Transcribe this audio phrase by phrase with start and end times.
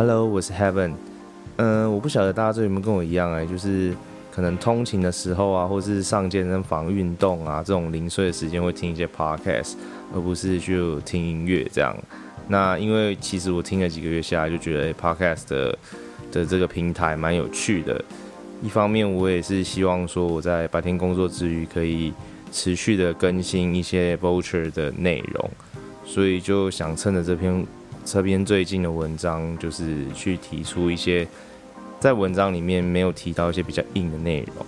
[0.00, 0.94] Hello，我是 Heaven。
[1.56, 3.94] 嗯、我不晓得大家最近有没有跟我一样哎、就是
[4.32, 9.74] 可能通勤的时候啊，或是上健身房运动啊，这种零碎的时间会听一些 Podcast，
[10.14, 11.94] 而不是就听音乐这样。
[12.48, 15.78] 那因为其实我听了几个月下来，就觉得、欸、Podcast 的
[16.32, 18.02] 的这个平台蛮有趣的。
[18.62, 22.10] 一方面，我也是希望说我在白天工作之余，可以
[22.50, 25.50] 持续的更新一些 Vulture 的内容，
[26.06, 27.66] 所以就想趁着这篇
[28.04, 31.26] 这边最近的文章，就是去提出一些
[31.98, 34.66] 在文章里面没有提到一些比较硬的内容。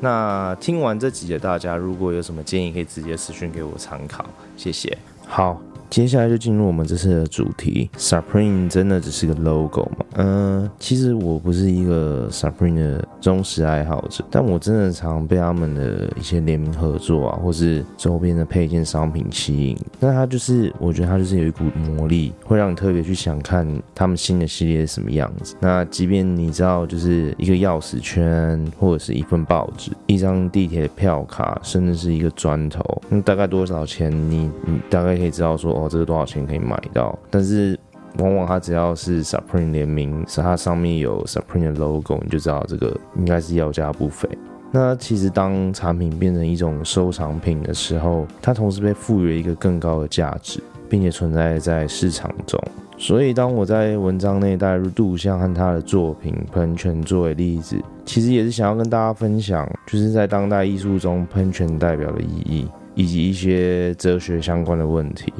[0.00, 4.24] 那听完这集的大家，如果有什么建议，可以直接私讯给我参考，
[4.56, 4.96] 谢谢。
[5.26, 5.60] 好。
[5.94, 10.04] 接下来就进入我们这次的主题，Supreme 真的只是个 logo 吗？
[10.16, 19.76] 嗯、其实我不是一个 Supreme 的忠实爱好者，但我真的常被他们的一些联名合作啊，或是周边的配件商品吸引。
[20.00, 23.64] 那它就是，我觉得它就是有一股魔力，会让你特别去想看
[23.94, 25.54] 他们新的系列是什么样子。
[25.60, 34.34] 那即便你知道，就是一个钥匙圈，或者是一份报纸、一张地铁票卡，甚至是一个砖头，那大概多少钱你？
[34.34, 37.18] 你你大概可以知道说这个多少钱可以买到？
[37.30, 37.78] 但是
[38.18, 44.28] 往往它只要是 Supreme 联名，是它上面有 Supreme 的 logo，你就知道这个应该是要价不菲。
[44.70, 52.60] 那其实当产品变成一种收藏品的时候，它同时被赋予了一个更高的价值，并且存在在市场中。
[52.96, 65.32] 所以当我在文章内带入杜象和他的作品喷泉作为例子，其实也是想要跟大家分享，就是在当代艺术中喷泉代表的意义，以及一些哲学相关的问题。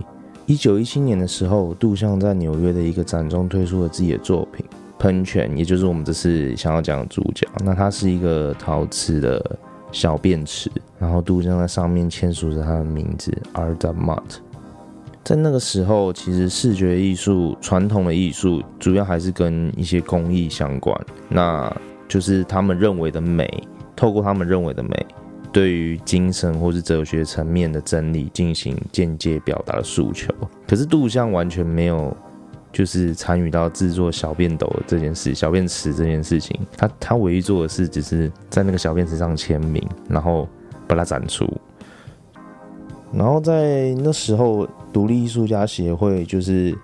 [0.47, 4.65] 一九一七年的时候，杜象在纽约的一个展中推出了自己的作品
[4.99, 7.49] 《喷泉》，也就是我们这次想要讲的主角。
[7.65, 9.59] 那它是一个陶瓷的
[9.91, 14.21] 小便池，然后杜象在上面签署着他的名字 “Artaud”。
[15.23, 20.95] 在那个时候，其实视觉艺术、传统的艺术，主要还是跟一些工艺相关，
[21.31, 21.75] 那
[22.07, 23.49] 就是他们认为的美，
[23.97, 25.07] 透过他们认为的美。
[25.55, 30.35] 对于精神或是哲学层面的真理进行间接表达的诉求，
[30.67, 32.15] 可是杜象完全没有，
[32.73, 36.59] 就是参与到制作小便斗这件事、小便池这件事情。
[36.77, 40.49] 他他唯一做的事，只是在那个小便池上签名，然后
[40.89, 41.49] 把它展出。
[43.13, 46.77] 然后在那时候，独立艺术家协会就是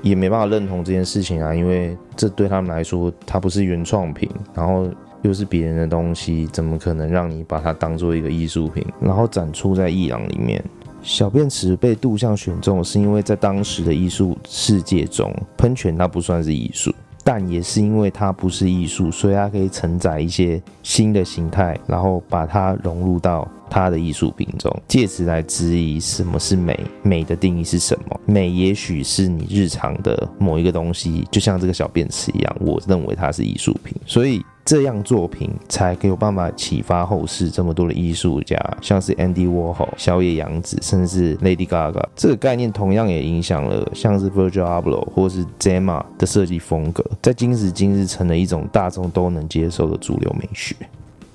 [0.00, 4.88] 也没办法认同这件事情啊，因为这对他们来说，它不是原创品，然后。
[5.22, 10.62] 又是别人的东西，怎么可能让你把它当做一个艺术品，然后展出在艺廊里面？
[11.02, 16.94] 小便池被杜象选中，是因为在当时的艺术世界中，喷泉它不算是艺术，
[17.24, 28.20] 但也是因为它不是艺术，所以它可以承载一些新的形态，然后把它融入到它的艺术品中，借此来质疑什么是美，美的定义是什么？
[28.24, 34.40] 美也许是你日常的某一个东西，就像这个小便池一样，我认为它是艺术品，所以。
[34.64, 42.04] 这样作品才有办法启发后世这么多的艺术家，像是 Andy Warhol、小野洋子，甚至 Lady Gaga。
[42.14, 50.76] 这个概念同样也影响了像是 Virgil Abloh 或是 Zema 的设计风格，在今时今日成了一种大众都能接受的主流美学。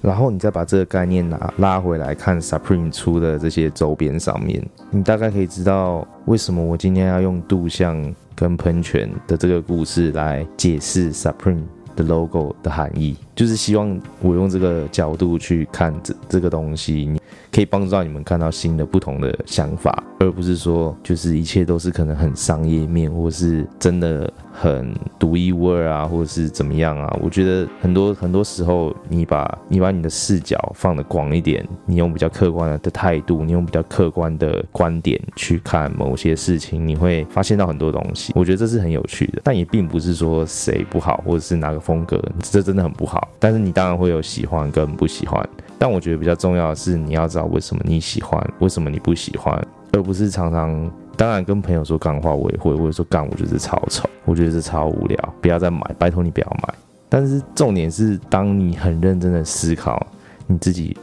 [0.01, 11.63] 然后你再把这个概念拿拉回来看 Supreme 出的这些周边上面，你大概可以知道为什么我今天要用杜象跟喷泉的这个故事来解释 Supreme。
[11.97, 17.19] 的 logo 的含义，就是希望我用这个角度去看这这个东西，你
[17.51, 24.31] 可以帮助到你们看到新的、不同的想法，而不是说就是一切都是可能很商业面，或是真的。
[24.59, 27.15] 很独一无二啊，或者是怎么样啊？
[27.21, 38.33] 我觉得很多很多时候，你把你把你的视角放得广一点，你用比较客观的态度，你用比较客观的观点去看某些事情，你会发现到很多东西。
[38.35, 43.29] 我觉得这是很有趣的，但也并不是说谁不好，或者是哪个风格这真的很不好。
[43.37, 45.47] 但是你当然会有喜欢跟不喜欢，
[45.77, 50.91] 但我觉得比较重要的是你要知道为什么你喜欢，为什么你不喜欢，而不是常常。
[51.15, 56.71] 当然，跟朋友说干话我也会，或者说干，我觉得超丑，我觉得这超无聊，不要再买，拜托你不要买。
[57.09, 60.05] 但是重点是，当你很认真的思考
[60.45, 60.95] 你自己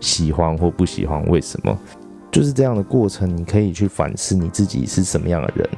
[0.00, 1.78] 喜欢或不喜欢，为什么，
[2.32, 5.68] 就是这样的过程，你可以去反思你自己是什么样的人，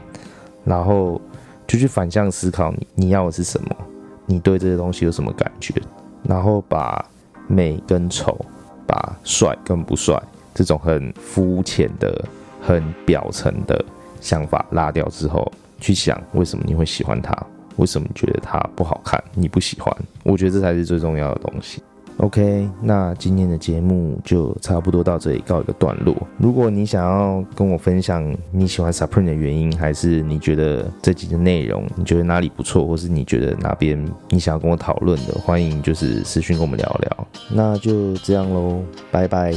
[0.64, 1.20] 然后
[1.66, 3.76] 就去反向思考你你要的是什么，
[4.24, 5.74] 你对这些东西有什么感觉，
[6.22, 7.04] 然后把
[7.46, 8.42] 美跟丑，
[8.86, 10.18] 把帅跟不帅
[10.54, 12.24] 这种很肤浅的。
[12.62, 13.84] 很表层的
[14.20, 15.50] 想法拉掉之后，
[15.80, 17.36] 去想为什么你会喜欢它，
[17.76, 19.94] 为什么你觉得它不好看，你不喜欢？
[20.22, 21.82] 我觉得这才是最重要的东西。
[22.18, 26.14] OK，那今天的节目就差不多到这里告一个段落。
[26.36, 28.22] 如果你想要跟我分享
[28.52, 33.98] 你喜欢 Supreme 的原因，还是你觉得这集的内容你觉得哪里不错，或是你觉得哪边
[34.28, 37.26] 你想要跟我讨论的，欢迎就是私讯跟我们聊聊。
[37.50, 39.52] 那就这样喽，拜拜。